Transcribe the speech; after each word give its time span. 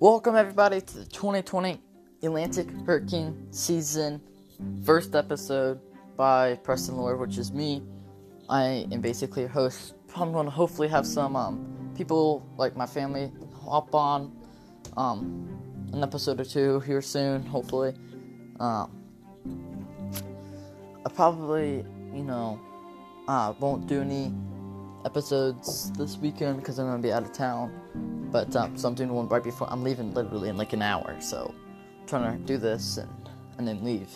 Welcome 0.00 0.34
everybody 0.34 0.80
to 0.80 0.98
the 1.00 1.04
2020 1.04 1.78
Atlantic 2.22 2.70
Hurricane 2.86 3.48
Season 3.50 4.18
first 4.82 5.14
episode 5.14 5.78
by 6.16 6.54
Preston 6.54 6.96
Lloyd, 6.96 7.18
which 7.18 7.36
is 7.36 7.52
me. 7.52 7.82
I 8.48 8.86
am 8.92 9.02
basically 9.02 9.44
a 9.44 9.48
host. 9.48 9.92
I'm 10.16 10.32
going 10.32 10.46
to 10.46 10.50
hopefully 10.50 10.88
have 10.88 11.06
some 11.06 11.36
um, 11.36 11.92
people 11.94 12.48
like 12.56 12.74
my 12.76 12.86
family 12.86 13.30
hop 13.62 13.94
on 13.94 14.34
um, 14.96 15.46
an 15.92 16.02
episode 16.02 16.40
or 16.40 16.46
two 16.46 16.80
here 16.80 17.02
soon, 17.02 17.44
hopefully. 17.44 17.92
Um, 18.58 18.90
I 21.04 21.10
probably, 21.10 21.84
you 22.14 22.22
know, 22.22 22.58
uh, 23.28 23.52
won't 23.60 23.86
do 23.86 24.00
any 24.00 24.32
episodes 25.04 25.90
this 25.92 26.16
weekend 26.18 26.58
because 26.58 26.78
I'm 26.78 26.86
gonna 26.86 27.02
be 27.02 27.12
out 27.12 27.22
of 27.22 27.32
town. 27.32 28.28
But 28.30 28.54
um, 28.56 28.76
so 28.76 28.88
I'm 28.88 28.94
doing 28.94 29.12
one 29.12 29.28
right 29.28 29.42
before 29.42 29.68
I'm 29.70 29.82
leaving, 29.82 30.14
literally 30.14 30.48
in 30.48 30.56
like 30.56 30.72
an 30.72 30.82
hour. 30.82 31.16
So 31.20 31.54
I'm 32.00 32.06
trying 32.06 32.38
to 32.38 32.44
do 32.46 32.58
this 32.58 32.96
and 32.96 33.10
and 33.58 33.66
then 33.66 33.84
leave. 33.84 34.10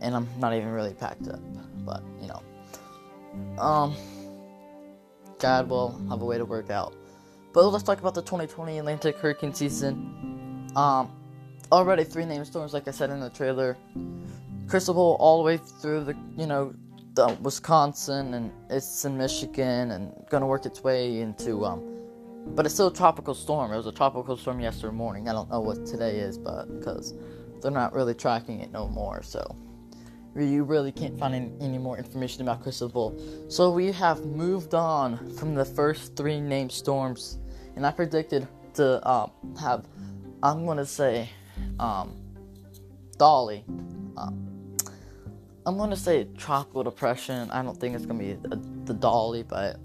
And 0.00 0.14
I'm 0.14 0.28
not 0.38 0.52
even 0.54 0.68
really 0.68 0.92
packed 0.92 1.28
up, 1.28 1.40
but 1.84 2.02
you 2.20 2.28
know, 2.28 3.62
um, 3.62 3.94
God 5.38 5.68
will 5.68 5.98
have 6.10 6.20
a 6.20 6.24
way 6.24 6.38
to 6.38 6.44
work 6.44 6.70
out. 6.70 6.94
But 7.52 7.68
let's 7.68 7.84
talk 7.84 7.98
about 7.98 8.14
the 8.14 8.22
2020 8.22 8.78
Atlantic 8.78 9.16
hurricane 9.16 9.54
season. 9.54 10.70
Um, 10.76 11.10
already 11.72 12.04
three 12.04 12.26
named 12.26 12.46
storms, 12.46 12.74
like 12.74 12.86
I 12.86 12.90
said 12.90 13.08
in 13.08 13.20
the 13.20 13.30
trailer. 13.30 13.78
Cristobal 14.68 15.16
all 15.20 15.38
the 15.38 15.44
way 15.44 15.56
through 15.56 16.04
the, 16.04 16.14
you 16.36 16.46
know, 16.46 16.74
the 17.16 17.28
Wisconsin 17.40 18.34
and 18.34 18.52
it's 18.70 19.04
in 19.06 19.16
Michigan 19.16 19.90
and 19.90 20.12
gonna 20.30 20.46
work 20.46 20.66
its 20.66 20.84
way 20.84 21.20
into, 21.20 21.64
um, 21.64 21.82
but 22.48 22.66
it's 22.66 22.74
still 22.74 22.88
a 22.88 22.92
tropical 22.92 23.34
storm. 23.34 23.72
It 23.72 23.76
was 23.76 23.86
a 23.86 23.92
tropical 23.92 24.36
storm 24.36 24.60
yesterday 24.60 24.94
morning. 24.94 25.28
I 25.28 25.32
don't 25.32 25.50
know 25.50 25.60
what 25.60 25.86
today 25.86 26.18
is, 26.18 26.36
but 26.36 26.66
because 26.78 27.14
they're 27.62 27.70
not 27.70 27.94
really 27.94 28.14
tracking 28.14 28.60
it 28.60 28.70
no 28.70 28.86
more, 28.86 29.22
so 29.22 29.56
you 30.36 30.64
really 30.64 30.92
can't 30.92 31.18
find 31.18 31.34
any, 31.34 31.50
any 31.62 31.78
more 31.78 31.96
information 31.96 32.42
about 32.42 32.62
Cristobal. 32.62 33.18
So 33.48 33.70
we 33.70 33.90
have 33.92 34.26
moved 34.26 34.74
on 34.74 35.34
from 35.36 35.54
the 35.54 35.64
first 35.64 36.14
three 36.16 36.38
named 36.38 36.70
storms, 36.70 37.38
and 37.76 37.86
I 37.86 37.92
predicted 37.92 38.46
to 38.74 39.02
uh, 39.06 39.28
have, 39.58 39.88
I'm 40.42 40.66
gonna 40.66 40.84
say, 40.84 41.30
um, 41.80 42.14
Dolly. 43.16 43.64
Um, 44.18 44.45
I'm 45.66 45.76
gonna 45.76 45.96
say 45.96 46.28
tropical 46.38 46.84
depression. 46.84 47.50
I 47.50 47.60
don't 47.60 47.76
think 47.76 47.96
it's 47.96 48.06
gonna 48.06 48.20
be 48.20 48.38
the 48.84 48.94
Dolly, 48.94 49.42
but 49.42 49.80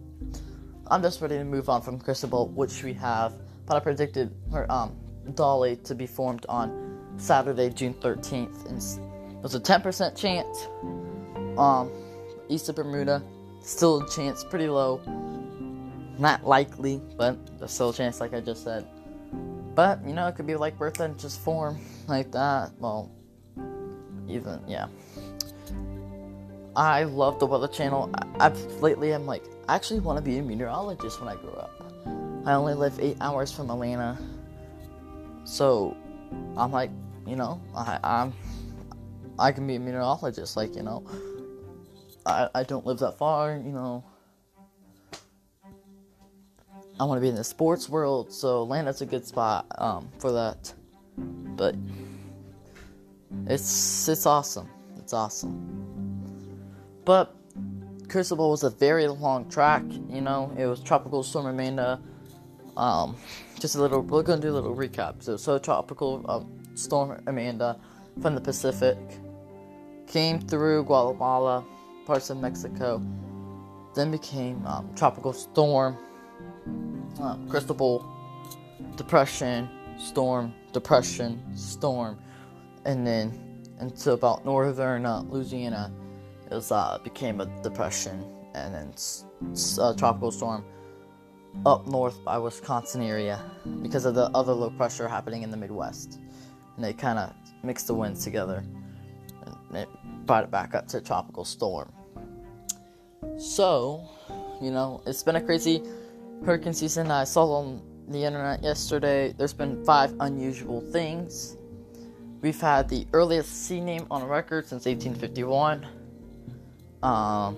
I'm 0.85 1.01
just 1.01 1.19
ready 1.21 1.39
to 1.39 1.43
move 1.43 1.69
on 1.69 1.81
from 1.81 1.97
Cristobal, 1.97 2.49
which 2.49 2.83
we 2.83 2.93
have. 2.93 3.33
But 3.65 3.77
I 3.77 3.79
predicted 3.79 4.31
her 4.51 4.71
um, 4.71 4.95
Dolly 5.33 5.77
to 5.77 5.95
be 5.95 6.05
formed 6.05 6.45
on 6.47 7.15
Saturday, 7.17 7.71
June 7.71 7.95
13th, 7.95 8.69
and 8.69 9.41
there's 9.41 9.55
a 9.55 9.59
10% 9.59 10.15
chance. 10.15 10.67
Um, 11.57 11.91
east 12.47 12.69
of 12.69 12.75
Bermuda, 12.75 13.23
still 13.61 14.03
a 14.03 14.09
chance, 14.09 14.43
pretty 14.43 14.67
low. 14.67 15.01
Not 16.19 16.45
likely, 16.45 17.01
but 17.17 17.57
there's 17.57 17.71
still 17.71 17.89
a 17.89 17.93
chance, 17.93 18.19
like 18.19 18.35
I 18.35 18.39
just 18.39 18.63
said. 18.63 18.85
But 19.73 20.05
you 20.05 20.13
know, 20.13 20.27
it 20.27 20.35
could 20.35 20.45
be 20.45 20.55
like 20.55 20.77
Bertha 20.77 21.05
and 21.05 21.17
just 21.17 21.39
form 21.39 21.79
like 22.07 22.31
that. 22.33 22.71
Well, 22.77 23.09
even 24.27 24.59
yeah. 24.67 24.85
I 26.75 27.03
love 27.03 27.39
the 27.39 27.45
Weather 27.45 27.67
Channel. 27.67 28.09
I, 28.39 28.45
have 28.45 28.57
lately 28.81 29.11
I'm 29.11 29.25
like, 29.25 29.43
I 29.67 29.75
actually 29.75 29.99
want 29.99 30.17
to 30.17 30.21
be 30.23 30.37
a 30.37 30.41
meteorologist 30.41 31.19
when 31.19 31.29
I 31.29 31.35
grow 31.35 31.53
up. 31.53 31.83
I 32.45 32.53
only 32.53 32.73
live 32.73 32.97
eight 32.99 33.17
hours 33.21 33.51
from 33.51 33.69
Atlanta, 33.69 34.17
so 35.43 35.95
I'm 36.57 36.71
like, 36.71 36.89
you 37.27 37.35
know, 37.35 37.61
I, 37.75 37.99
I'm, 38.03 38.33
I 39.37 39.51
can 39.51 39.67
be 39.67 39.75
a 39.75 39.79
meteorologist. 39.79 40.57
Like, 40.57 40.75
you 40.75 40.83
know, 40.83 41.05
I 42.25 42.49
I 42.55 42.63
don't 42.63 42.85
live 42.85 42.99
that 42.99 43.17
far. 43.17 43.57
You 43.57 43.71
know, 43.71 44.03
I 46.99 47.03
want 47.03 47.17
to 47.17 47.21
be 47.21 47.29
in 47.29 47.35
the 47.35 47.43
sports 47.43 47.89
world, 47.89 48.31
so 48.31 48.63
Atlanta's 48.63 49.01
a 49.01 49.05
good 49.05 49.25
spot 49.25 49.65
um, 49.77 50.09
for 50.19 50.31
that. 50.31 50.73
But 51.17 51.75
it's 53.47 54.07
it's 54.07 54.25
awesome. 54.25 54.69
It's 54.97 55.13
awesome. 55.13 55.90
But 57.05 57.35
Cristobal 58.09 58.51
was 58.51 58.63
a 58.63 58.69
very 58.69 59.07
long 59.07 59.49
track, 59.49 59.83
you 60.09 60.21
know. 60.21 60.53
It 60.57 60.65
was 60.65 60.81
Tropical 60.81 61.23
Storm 61.23 61.47
Amanda. 61.47 62.01
Um, 62.77 63.15
just 63.59 63.75
a 63.75 63.81
little, 63.81 64.01
we're 64.01 64.23
gonna 64.23 64.41
do 64.41 64.49
a 64.49 64.51
little 64.51 64.75
recap. 64.75 65.23
So, 65.23 65.37
so 65.37 65.57
Tropical 65.57 66.25
um, 66.27 66.61
Storm 66.75 67.21
Amanda 67.27 67.79
from 68.21 68.35
the 68.35 68.41
Pacific 68.41 68.97
came 70.07 70.39
through 70.39 70.83
Guatemala, 70.83 71.65
parts 72.05 72.29
of 72.29 72.37
Mexico, 72.37 73.01
then 73.95 74.11
became 74.11 74.65
um, 74.65 74.93
Tropical 74.95 75.33
Storm, 75.33 75.97
um, 77.19 77.47
Cristobal, 77.49 78.05
Depression, 78.95 79.69
Storm, 79.97 80.53
Depression, 80.73 81.41
Storm, 81.55 82.19
and 82.85 83.05
then 83.05 83.63
into 83.79 84.11
about 84.11 84.45
northern 84.45 85.05
uh, 85.05 85.21
Louisiana 85.21 85.91
it 86.51 86.55
was 86.55 86.71
uh, 86.71 86.99
became 87.03 87.39
a 87.39 87.45
depression 87.63 88.25
and 88.53 88.73
then 88.75 88.93
a 89.77 89.81
uh, 89.81 89.95
tropical 89.95 90.31
storm 90.31 90.65
up 91.65 91.87
north 91.87 92.23
by 92.23 92.37
Wisconsin 92.37 93.01
area 93.01 93.39
because 93.81 94.05
of 94.05 94.15
the 94.15 94.29
other 94.35 94.53
low 94.53 94.69
pressure 94.69 95.07
happening 95.07 95.43
in 95.43 95.51
the 95.51 95.57
Midwest, 95.57 96.19
and 96.75 96.83
they 96.83 96.93
kind 96.93 97.19
of 97.19 97.33
mixed 97.63 97.87
the 97.87 97.93
winds 97.93 98.23
together 98.23 98.63
and 99.45 99.77
it 99.77 99.89
brought 100.25 100.43
it 100.43 100.51
back 100.51 100.75
up 100.75 100.87
to 100.89 100.97
a 100.97 101.01
tropical 101.01 101.45
storm. 101.45 101.91
So, 103.37 104.07
you 104.61 104.71
know, 104.71 105.01
it's 105.05 105.23
been 105.23 105.37
a 105.37 105.41
crazy 105.41 105.81
hurricane 106.45 106.73
season. 106.73 107.11
I 107.11 107.23
saw 107.23 107.45
on 107.53 107.81
the 108.09 108.23
internet 108.23 108.61
yesterday. 108.63 109.33
There's 109.37 109.53
been 109.53 109.83
five 109.85 110.13
unusual 110.19 110.81
things. 110.81 111.57
We've 112.41 112.59
had 112.59 112.89
the 112.89 113.07
earliest 113.13 113.67
sea 113.67 113.79
name 113.79 114.07
on 114.09 114.23
record 114.23 114.67
since 114.67 114.85
1851 114.85 115.85
um, 117.03 117.57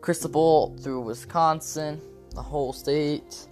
Cristobal 0.00 0.76
through 0.80 1.00
Wisconsin, 1.00 2.00
the 2.30 2.42
whole 2.42 2.72
state. 2.72 3.46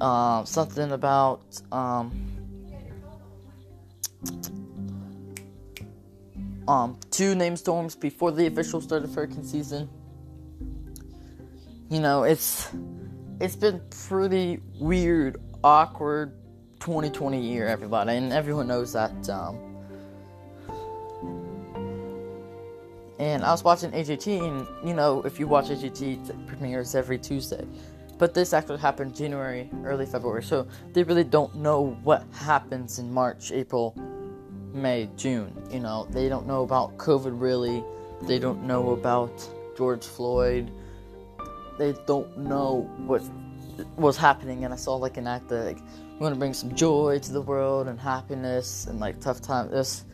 Um, 0.00 0.46
something 0.46 0.92
about 0.92 1.42
um, 1.70 2.10
um, 6.66 6.98
two 7.10 7.34
name 7.34 7.56
storms 7.56 7.94
before 7.94 8.32
the 8.32 8.46
official 8.46 8.80
start 8.80 9.04
of 9.04 9.14
hurricane 9.14 9.44
season. 9.44 9.90
You 11.90 12.00
know, 12.00 12.22
it's 12.22 12.70
it's 13.40 13.56
been 13.56 13.82
pretty 14.08 14.60
weird, 14.78 15.38
awkward 15.62 16.32
2020 16.78 17.40
year, 17.40 17.66
everybody, 17.66 18.16
and 18.16 18.32
everyone 18.32 18.68
knows 18.68 18.92
that. 18.94 19.28
Um, 19.28 19.69
And 23.20 23.44
I 23.44 23.50
was 23.50 23.60
mm-hmm. 23.60 23.68
watching 23.68 23.90
AGT, 23.90 24.48
and 24.48 24.88
you 24.88 24.94
know, 24.94 25.20
if 25.22 25.38
you 25.38 25.46
watch 25.46 25.66
AGT, 25.66 26.30
it 26.30 26.46
premieres 26.46 26.94
every 26.94 27.18
Tuesday. 27.18 27.66
But 28.16 28.32
this 28.32 28.54
actually 28.54 28.78
happened 28.78 29.14
January, 29.14 29.70
early 29.84 30.06
February, 30.06 30.42
so 30.42 30.66
they 30.94 31.02
really 31.02 31.24
don't 31.24 31.54
know 31.54 31.98
what 32.02 32.24
happens 32.32 32.98
in 32.98 33.12
March, 33.12 33.52
April, 33.52 33.94
May, 34.72 35.10
June. 35.16 35.52
You 35.70 35.80
know, 35.80 36.06
they 36.10 36.30
don't 36.30 36.46
know 36.46 36.62
about 36.62 36.96
COVID 36.96 37.38
really. 37.38 37.84
They 38.22 38.38
don't 38.38 38.64
know 38.64 38.90
about 38.90 39.32
George 39.76 40.04
Floyd. 40.04 40.70
They 41.78 41.94
don't 42.06 42.38
know 42.38 42.90
what 43.06 43.22
was 43.96 44.16
happening. 44.16 44.64
And 44.64 44.72
I 44.72 44.76
saw 44.76 44.96
like 44.96 45.16
an 45.18 45.26
act 45.26 45.48
that 45.48 45.66
like, 45.66 45.78
we 45.78 46.18
want 46.18 46.34
to 46.34 46.38
bring 46.38 46.54
some 46.54 46.74
joy 46.74 47.18
to 47.18 47.32
the 47.32 47.40
world 47.42 47.88
and 47.88 47.98
happiness 47.98 48.86
and 48.86 49.00
like 49.00 49.20
tough 49.20 49.40
times. 49.40 49.70
This 49.70 50.04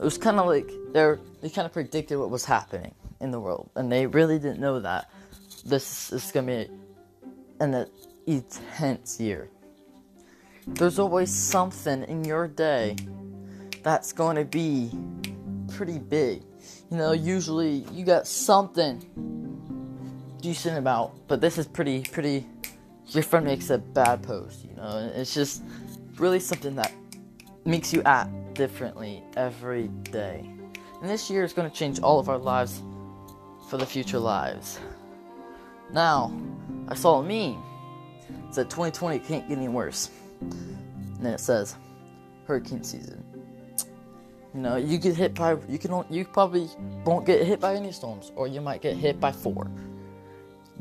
it 0.00 0.04
was 0.04 0.16
kind 0.16 0.40
of 0.40 0.46
like 0.46 0.70
they 0.92 1.14
they 1.42 1.50
kind 1.50 1.66
of 1.66 1.72
predicted 1.72 2.18
what 2.18 2.30
was 2.30 2.46
happening 2.46 2.94
in 3.20 3.30
the 3.30 3.38
world, 3.38 3.70
and 3.76 3.92
they 3.92 4.06
really 4.06 4.38
didn't 4.38 4.58
know 4.58 4.80
that 4.80 5.10
this 5.66 6.10
is 6.10 6.32
gonna 6.32 6.46
be 6.46 6.70
an 7.60 7.86
intense 8.26 9.20
year. 9.20 9.50
There's 10.66 10.98
always 10.98 11.30
something 11.30 12.04
in 12.04 12.24
your 12.24 12.48
day 12.48 12.96
that's 13.82 14.12
going 14.12 14.36
to 14.36 14.44
be 14.44 14.90
pretty 15.74 15.98
big. 15.98 16.42
You 16.90 16.96
know, 16.96 17.12
usually 17.12 17.84
you 17.92 18.04
got 18.04 18.26
something 18.26 19.00
decent 20.40 20.78
about, 20.78 21.12
but 21.28 21.40
this 21.40 21.58
is 21.58 21.66
pretty 21.66 22.02
pretty. 22.02 22.46
Your 23.08 23.22
friend 23.22 23.44
makes 23.44 23.70
a 23.70 23.78
bad 23.78 24.22
post, 24.22 24.64
you 24.64 24.74
know. 24.76 25.10
It's 25.14 25.34
just 25.34 25.62
really 26.16 26.40
something 26.40 26.76
that 26.76 26.92
makes 27.64 27.92
you 27.92 28.02
act 28.04 28.54
differently 28.54 29.22
every 29.36 29.88
day. 30.10 30.48
And 31.00 31.08
this 31.08 31.30
year 31.30 31.44
is 31.44 31.52
going 31.52 31.70
to 31.70 31.74
change 31.74 32.00
all 32.00 32.18
of 32.18 32.28
our 32.28 32.38
lives 32.38 32.82
for 33.68 33.76
the 33.76 33.86
future 33.86 34.18
lives. 34.18 34.78
Now, 35.92 36.32
I 36.88 36.94
saw 36.94 37.20
a 37.20 37.22
meme. 37.22 37.62
It 38.48 38.54
said 38.54 38.70
2020 38.70 39.18
can't 39.20 39.48
get 39.48 39.56
any 39.56 39.68
worse. 39.68 40.10
And 40.40 41.18
then 41.20 41.34
it 41.34 41.40
says 41.40 41.76
hurricane 42.46 42.82
season. 42.82 43.24
You 44.54 44.60
know, 44.60 44.76
you 44.76 44.98
get 44.98 45.14
hit 45.14 45.34
by 45.34 45.56
you 45.68 45.78
can 45.78 46.04
you 46.10 46.24
probably 46.24 46.68
won't 47.04 47.24
get 47.24 47.46
hit 47.46 47.60
by 47.60 47.76
any 47.76 47.92
storms, 47.92 48.32
or 48.34 48.48
you 48.48 48.60
might 48.60 48.82
get 48.82 48.96
hit 48.96 49.20
by 49.20 49.30
four. 49.30 49.70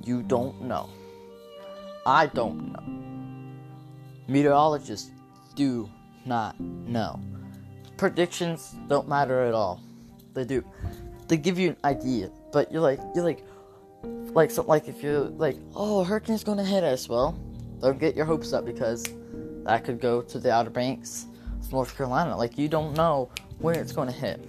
You 0.03 0.23
don't 0.23 0.63
know. 0.63 0.89
I 2.05 2.25
don't 2.27 2.71
know. 2.71 3.53
Meteorologists 4.27 5.11
do 5.53 5.89
not 6.25 6.59
know. 6.59 7.19
Predictions 7.97 8.75
don't 8.87 9.07
matter 9.07 9.43
at 9.43 9.53
all. 9.53 9.81
They 10.33 10.45
do. 10.45 10.63
They 11.27 11.37
give 11.37 11.59
you 11.59 11.69
an 11.69 11.77
idea, 11.83 12.31
but 12.51 12.71
you're 12.71 12.81
like 12.81 12.99
you're 13.13 13.23
like 13.23 13.43
like 14.33 14.51
so 14.51 14.63
like 14.63 14.87
if 14.87 15.03
you're 15.03 15.25
like 15.25 15.57
oh 15.75 16.03
hurricane's 16.03 16.43
gonna 16.43 16.63
hit 16.63 16.83
us 16.83 17.09
well 17.09 17.37
don't 17.81 17.99
get 17.99 18.15
your 18.15 18.25
hopes 18.25 18.53
up 18.53 18.65
because 18.65 19.05
that 19.63 19.83
could 19.83 19.99
go 19.99 20.21
to 20.21 20.39
the 20.39 20.51
Outer 20.51 20.69
Banks 20.69 21.27
of 21.61 21.71
North 21.71 21.95
Carolina. 21.95 22.35
Like 22.35 22.57
you 22.57 22.67
don't 22.67 22.95
know 22.95 23.29
where 23.59 23.79
it's 23.79 23.93
to 23.93 24.11
hit. 24.11 24.43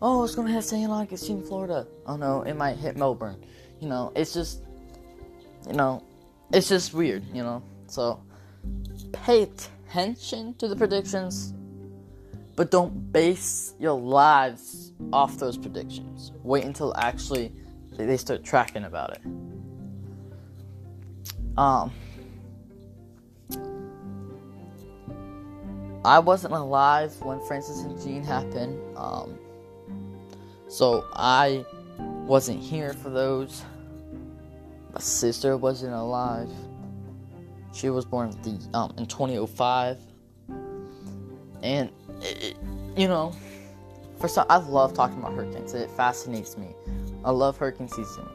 Oh, 0.00 0.24
it's 0.24 0.34
to 0.34 0.42
hit 0.42 0.62
St. 0.62 0.90
Augustine, 0.90 1.42
Florida. 1.42 1.86
Oh 2.06 2.16
no, 2.16 2.42
it 2.42 2.54
might 2.54 2.76
hit 2.76 2.96
Melbourne. 2.96 3.42
You 3.80 3.88
know, 3.88 4.12
it's 4.14 4.32
just, 4.32 4.62
you 5.66 5.74
know, 5.74 6.04
it's 6.52 6.68
just 6.68 6.94
weird. 6.94 7.24
You 7.32 7.42
know, 7.42 7.62
so 7.86 8.22
pay 9.12 9.48
attention 9.92 10.54
to 10.54 10.68
the 10.68 10.76
predictions, 10.76 11.52
but 12.56 12.70
don't 12.70 13.12
base 13.12 13.74
your 13.78 13.92
lives 13.92 14.92
off 15.12 15.36
those 15.36 15.58
predictions. 15.58 16.32
Wait 16.42 16.64
until 16.64 16.96
actually 16.96 17.52
they 17.98 18.16
start 18.16 18.42
tracking 18.42 18.84
about 18.84 19.10
it. 19.12 19.20
Um 21.58 21.92
I 26.06 26.18
wasn't 26.18 26.54
alive 26.54 27.14
when 27.20 27.38
Frances 27.46 27.80
and 27.80 28.00
Jeanne 28.00 28.24
happened, 28.24 28.80
um, 28.96 29.38
so 30.66 31.06
I 31.12 31.64
wasn't 32.26 32.60
here 32.60 32.92
for 32.92 33.08
those. 33.10 33.62
My 34.92 35.00
sister 35.00 35.56
wasn't 35.56 35.92
alive. 35.92 36.50
She 37.72 37.90
was 37.90 38.04
born 38.04 38.30
the, 38.42 38.76
um, 38.76 38.94
in 38.98 39.06
2005, 39.06 39.98
and 41.62 41.90
it, 42.20 42.56
you 42.96 43.08
know, 43.08 43.34
for 44.18 44.28
some, 44.28 44.46
I 44.48 44.58
love 44.58 44.94
talking 44.94 45.18
about 45.18 45.34
hurricanes. 45.34 45.74
It 45.74 45.90
fascinates 45.90 46.56
me. 46.56 46.68
I 47.24 47.30
love 47.30 47.56
hurricane 47.56 47.88
season. 47.88 48.28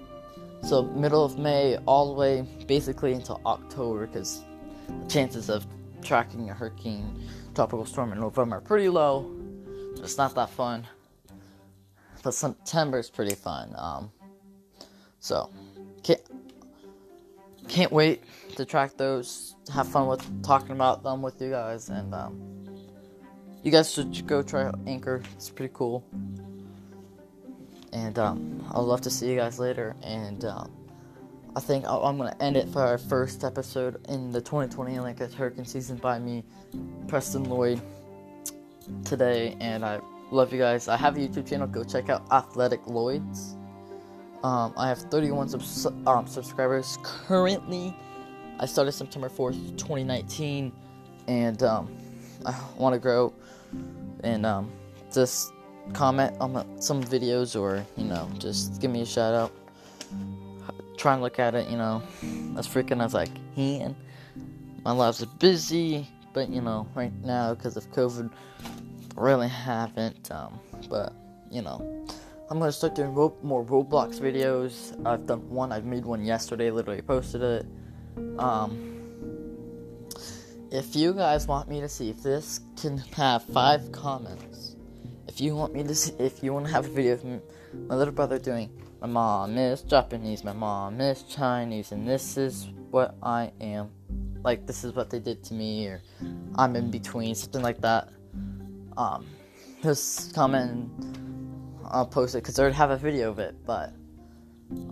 So 0.64 0.84
middle 0.84 1.24
of 1.24 1.38
May 1.38 1.78
all 1.86 2.14
the 2.14 2.20
way 2.20 2.42
basically 2.68 3.14
until 3.14 3.40
October, 3.46 4.08
because 4.08 4.44
the 4.88 5.08
chances 5.08 5.50
of 5.50 5.66
tracking 6.02 6.50
a 6.50 6.54
hurricane 6.54 7.24
tropical 7.54 7.86
storm 7.86 8.12
in 8.12 8.20
November 8.20 8.58
are 8.58 8.62
pretty 8.62 8.90
low. 8.90 9.32
It's 9.98 10.18
not 10.18 10.36
that 10.36 10.50
fun. 10.50 10.86
But 12.24 12.34
September 12.34 13.00
is 13.00 13.10
pretty 13.10 13.36
fun. 13.36 13.74
Um, 13.78 14.12
so 15.20 15.50
can't 17.68 17.92
wait 17.92 18.24
to 18.56 18.66
track 18.66 18.98
those. 18.98 19.56
Have 19.74 19.88
fun 19.88 20.08
with 20.08 20.44
talking 20.44 20.72
about 20.72 21.04
them 21.04 21.22
with 21.22 21.42
you 21.42 21.50
guys, 21.50 21.90
and 21.90 22.14
um, 22.14 22.58
you 23.64 23.72
guys 23.72 23.92
should 23.92 24.26
go 24.28 24.42
try 24.42 24.72
Anchor. 24.86 25.22
It's 25.36 25.50
pretty 25.50 25.74
cool. 25.74 26.06
And 27.92 28.18
um, 28.18 28.64
I'd 28.72 28.80
love 28.80 29.02
to 29.02 29.10
see 29.10 29.30
you 29.30 29.36
guys 29.36 29.60
later. 29.60 29.96
And 30.04 30.46
um, 30.46 30.72
I 31.56 31.60
think 31.60 31.86
I'm 31.86 32.18
going 32.18 32.32
to 32.32 32.42
end 32.42 32.56
it 32.56 32.70
for 32.70 32.82
our 32.82 32.98
first 32.98 33.44
episode 33.44 34.06
in 34.08 34.32
the 34.32 34.40
2020 34.40 34.98
Olympic 34.98 35.34
Hurricane 35.34 35.66
season 35.66 35.98
by 35.98 36.20
me, 36.20 36.46
Preston 37.08 37.44
Lloyd, 37.46 37.82
today. 39.04 39.58
And 39.60 39.84
I 39.84 40.00
love 40.32 40.54
you 40.54 40.60
guys. 40.60 40.88
I 40.88 40.96
have 40.96 41.18
a 41.18 41.20
YouTube 41.20 41.50
channel. 41.50 41.68
Go 41.68 41.84
check 41.84 42.10
out 42.10 42.26
Athletic 42.32 42.86
Lloyds. 42.88 43.57
Um, 44.44 44.74
I 44.78 44.88
have 44.90 45.00
31 45.00 45.50
subs- 45.50 45.88
um, 46.06 46.28
subscribers 46.28 46.98
currently. 47.04 47.96
I 48.60 48.66
started 48.66 48.92
September 48.92 49.30
4th, 49.30 49.78
2019, 49.78 50.72
and 51.28 51.64
um, 51.64 51.96
I 52.46 52.56
want 52.78 52.94
to 52.94 53.00
grow. 53.00 53.34
And 54.24 54.46
um, 54.46 54.72
just 55.14 55.52
comment 55.94 56.36
on 56.40 56.82
some 56.82 57.04
videos, 57.04 57.60
or 57.60 57.86
you 57.98 58.06
know, 58.06 58.30
just 58.40 58.82
give 58.82 58.92
me 58.92 59.02
a 59.02 59.06
shout 59.06 59.34
out 59.34 59.52
try 60.98 61.14
and 61.14 61.22
look 61.22 61.40
at 61.40 61.56
it, 61.56 61.70
you 61.70 61.78
know, 61.78 62.02
as 62.58 62.68
freaking 62.68 63.04
as 63.04 63.16
I 63.16 63.28
can. 63.56 63.96
My 64.84 64.92
lives 64.92 65.22
are 65.22 65.28
busy, 65.40 66.08
but 66.34 66.50
you 66.50 66.62
know, 66.62 66.88
right 66.96 67.14
now 67.24 67.54
because 67.54 67.78
of 67.78 67.90
COVID, 67.92 68.32
really 69.16 69.48
haven't. 69.48 70.32
Um, 70.32 70.60
but 70.90 71.14
you 71.52 71.62
know, 71.62 72.06
I'm 72.50 72.60
gonna 72.60 72.72
start 72.72 72.96
doing 72.96 73.14
ro- 73.14 73.38
more 73.44 73.66
Roblox 73.66 74.22
videos. 74.22 74.96
I've 75.06 75.28
done 75.28 75.50
one. 75.50 75.74
I've 75.74 75.84
made 75.84 76.06
one 76.06 76.24
yesterday. 76.24 76.72
Literally 76.72 77.02
posted 77.02 77.42
it. 77.42 77.66
Um, 78.40 78.88
if 80.72 80.96
you 80.96 81.14
guys 81.14 81.46
want 81.46 81.68
me 81.68 81.82
to 81.82 81.90
see 81.90 82.10
if 82.10 82.24
this 82.24 82.62
can 82.80 83.00
have 83.16 83.44
five 83.44 83.92
comments, 83.92 84.78
if 85.28 85.42
you 85.42 85.56
want 85.58 85.74
me 85.74 85.84
to 85.84 85.94
see, 85.94 86.14
if 86.20 86.42
you 86.42 86.54
want 86.54 86.68
to 86.68 86.72
have 86.72 86.86
a 86.86 86.90
video 86.90 87.14
of 87.14 87.26
my 87.26 87.96
little 87.96 88.14
brother 88.14 88.40
doing 88.40 88.70
my 89.02 89.08
mom 89.08 89.58
is 89.58 89.82
Japanese, 89.82 90.46
my 90.46 90.54
mom 90.54 91.02
is 91.02 91.24
Chinese, 91.24 91.92
and 91.92 92.08
this 92.08 92.38
is 92.38 92.70
what 92.92 93.16
I 93.22 93.52
am. 93.60 93.92
Like, 94.44 94.66
this 94.66 94.86
is 94.86 94.94
what 94.94 95.10
they 95.10 95.20
did 95.20 95.44
to 95.46 95.54
me, 95.54 95.88
or 95.88 96.02
I'm 96.56 96.78
in 96.78 96.90
between, 96.92 97.36
something 97.36 97.62
like 97.62 97.82
that. 97.82 98.10
Um, 98.96 99.26
just 99.84 100.34
comment 100.34 100.90
I'll 101.90 102.06
post 102.06 102.36
it 102.36 102.40
because 102.40 102.60
I 102.60 102.64
already 102.64 102.78
have 102.78 102.92
a 102.92 102.98
video 102.98 103.30
of 103.30 103.40
it, 103.40 103.56
but 103.66 103.94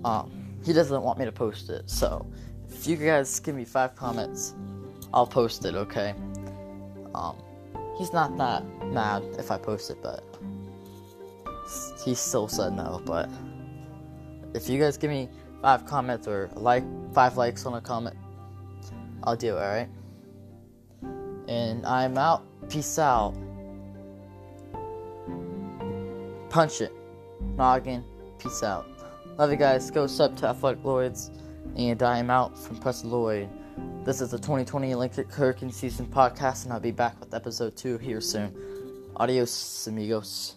um, 0.03 0.31
he 0.63 0.73
doesn't 0.73 1.01
want 1.01 1.19
me 1.19 1.25
to 1.25 1.31
post 1.31 1.69
it. 1.69 1.89
So, 1.89 2.25
if 2.69 2.87
you 2.87 2.95
guys 2.95 3.39
give 3.39 3.55
me 3.55 3.65
five 3.65 3.95
comments, 3.95 4.55
I'll 5.13 5.27
post 5.27 5.65
it, 5.65 5.75
okay? 5.75 6.13
Um, 7.13 7.37
he's 7.97 8.13
not 8.13 8.37
that 8.37 8.63
mad 8.87 9.23
if 9.37 9.51
I 9.51 9.57
post 9.57 9.89
it, 9.89 9.97
but 10.01 10.23
he 12.03 12.15
still 12.15 12.47
said 12.47 12.73
no, 12.73 13.01
but 13.05 13.29
if 14.53 14.69
you 14.69 14.79
guys 14.79 14.97
give 14.97 15.09
me 15.09 15.29
five 15.61 15.85
comments 15.85 16.27
or 16.27 16.49
like 16.53 16.83
five 17.13 17.37
likes 17.37 17.65
on 17.65 17.73
a 17.73 17.81
comment, 17.81 18.15
I'll 19.23 19.35
do 19.35 19.57
it, 19.57 19.59
alright? 19.59 19.89
And 21.47 21.85
I'm 21.85 22.17
out. 22.17 22.43
Peace 22.69 22.97
out. 22.99 23.35
Punch 26.55 26.79
it. 26.79 26.93
Noggin. 27.57 28.01
Peace 28.39 28.63
out. 28.63 28.87
Love 29.37 29.51
you 29.51 29.57
guys. 29.57 29.91
Go 29.91 30.07
sub 30.07 30.37
to 30.37 30.47
Athletic 30.47 30.85
Lloyds. 30.85 31.29
And 31.75 32.01
I 32.01 32.17
am 32.17 32.29
out 32.29 32.57
from 32.57 32.77
Preston 32.77 33.11
Lloyd. 33.11 33.49
This 34.05 34.21
is 34.21 34.31
the 34.31 34.37
2020 34.37 34.93
Olympic 34.93 35.29
Hurricane 35.33 35.69
Season 35.69 36.05
podcast, 36.05 36.63
and 36.63 36.71
I'll 36.71 36.79
be 36.79 36.91
back 36.91 37.19
with 37.19 37.33
episode 37.33 37.75
two 37.75 37.97
here 37.97 38.21
soon. 38.21 38.55
Adios, 39.17 39.85
amigos. 39.87 40.55